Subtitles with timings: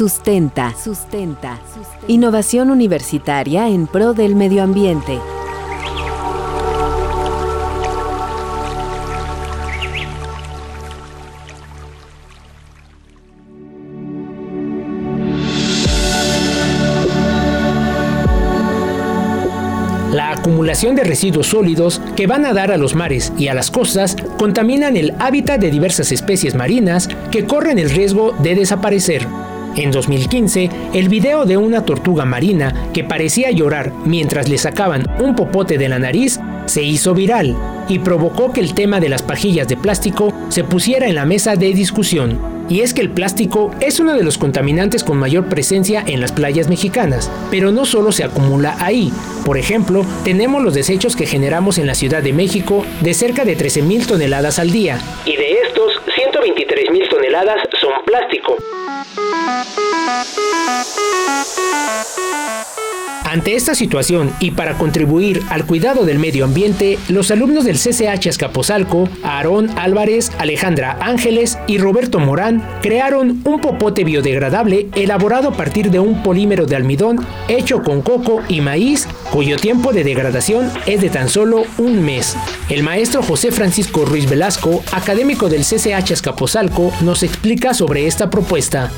[0.00, 0.74] Sustenta.
[0.82, 1.58] Sustenta.
[2.08, 5.18] Innovación universitaria en pro del medio ambiente.
[20.14, 23.70] La acumulación de residuos sólidos que van a dar a los mares y a las
[23.70, 29.26] costas contaminan el hábitat de diversas especies marinas que corren el riesgo de desaparecer.
[29.76, 35.36] En 2015, el video de una tortuga marina que parecía llorar mientras le sacaban un
[35.36, 37.56] popote de la nariz se hizo viral
[37.88, 41.56] y provocó que el tema de las pajillas de plástico se pusiera en la mesa
[41.56, 42.38] de discusión.
[42.68, 46.30] Y es que el plástico es uno de los contaminantes con mayor presencia en las
[46.30, 49.12] playas mexicanas, pero no solo se acumula ahí.
[49.44, 53.58] Por ejemplo, tenemos los desechos que generamos en la Ciudad de México de cerca de
[53.58, 55.00] 13.000 toneladas al día.
[55.26, 58.56] Y de estos, 123.000 toneladas son plástico.
[59.02, 59.18] Thank
[62.18, 62.19] you.
[63.30, 68.26] Ante esta situación y para contribuir al cuidado del medio ambiente, los alumnos del CCH
[68.26, 75.92] Escaposalco, Aarón Álvarez, Alejandra Ángeles y Roberto Morán, crearon un popote biodegradable elaborado a partir
[75.92, 81.00] de un polímero de almidón hecho con coco y maíz, cuyo tiempo de degradación es
[81.00, 82.36] de tan solo un mes.
[82.68, 88.90] El maestro José Francisco Ruiz Velasco, académico del CCH Escaposalco, nos explica sobre esta propuesta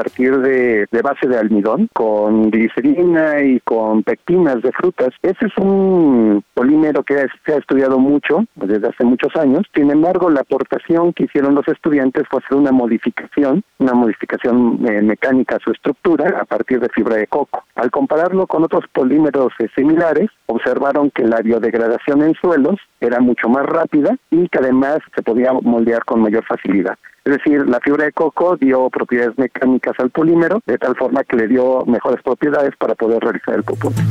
[0.00, 5.10] partir de, base de almidón con glicerina y con pectinas de frutas.
[5.22, 9.66] Ese es un polímero que se ha estudiado mucho desde hace muchos años.
[9.74, 15.02] Sin embargo, la aportación que hicieron los estudiantes fue hacer una modificación, una modificación eh,
[15.02, 17.64] mecánica a su estructura a partir de fibra de coco.
[17.74, 23.50] Al compararlo con otros polímeros eh, similares, observaron que la biodegradación en suelos era mucho
[23.50, 26.96] más rápida y que además se podía moldear con mayor facilidad.
[27.30, 31.36] Es decir, la fibra de coco dio propiedades mecánicas al polímero, de tal forma que
[31.36, 34.02] le dio mejores propiedades para poder realizar el popote.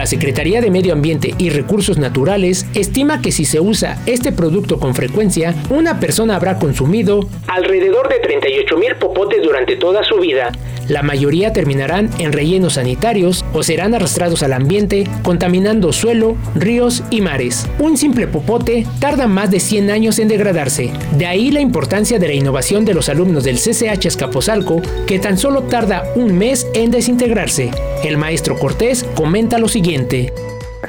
[0.00, 4.80] La Secretaría de Medio Ambiente y Recursos Naturales estima que si se usa este producto
[4.80, 10.52] con frecuencia, una persona habrá consumido alrededor de 38 mil popotes durante toda su vida.
[10.88, 17.20] La mayoría terminarán en rellenos sanitarios o serán arrastrados al ambiente, contaminando suelo, ríos y
[17.20, 17.68] mares.
[17.78, 20.90] Un simple popote tarda más de 100 años en degradarse.
[21.16, 25.36] De ahí la importancia de la innovación de los alumnos del CCH Escaposalco, que tan
[25.36, 27.70] solo tarda un mes en desintegrarse.
[28.02, 29.89] El maestro Cortés comenta lo siguiente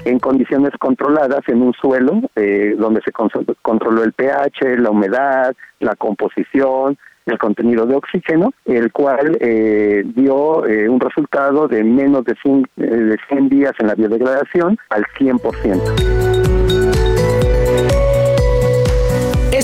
[0.05, 5.95] en condiciones controladas en un suelo eh, donde se controló el pH, la humedad, la
[5.95, 12.35] composición, el contenido de oxígeno, el cual eh, dio eh, un resultado de menos de
[12.41, 16.40] 100, de 100 días en la biodegradación al 100%.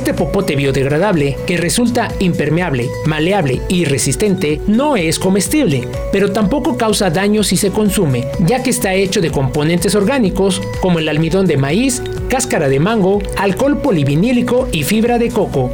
[0.08, 5.82] Este popote biodegradable, que resulta impermeable, maleable y resistente, no es comestible,
[6.14, 11.00] pero tampoco causa daño si se consume, ya que está hecho de componentes orgánicos como
[11.00, 15.72] el almidón de maíz, cáscara de mango, alcohol polivinílico y fibra de coco.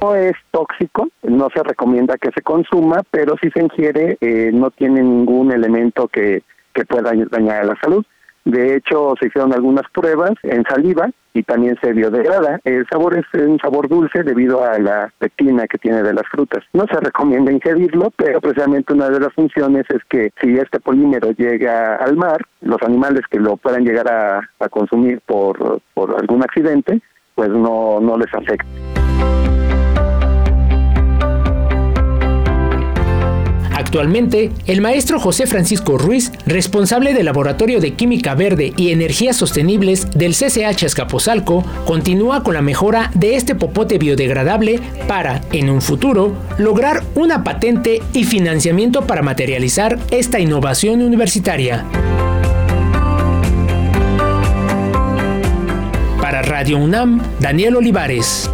[0.00, 4.70] No es tóxico, no se recomienda que se consuma, pero si se ingiere eh, no
[4.70, 6.44] tiene ningún elemento que,
[6.88, 8.06] pueda dañar la salud.
[8.44, 12.60] De hecho, se hicieron algunas pruebas en saliva y también se biodegrada.
[12.64, 16.64] El sabor es un sabor dulce debido a la pectina que tiene de las frutas.
[16.72, 21.30] No se recomienda ingerirlo, pero precisamente una de las funciones es que si este polímero
[21.32, 27.00] llega al mar, los animales que lo puedan llegar a, consumir por, por algún accidente,
[27.34, 28.66] pues no, no les afecta.
[33.92, 40.10] Actualmente, el maestro José Francisco Ruiz, responsable del Laboratorio de Química Verde y Energías Sostenibles
[40.12, 46.34] del CCH Escaposalco, continúa con la mejora de este popote biodegradable para, en un futuro,
[46.56, 51.84] lograr una patente y financiamiento para materializar esta innovación universitaria.
[56.18, 58.48] Para Radio UNAM, Daniel Olivares.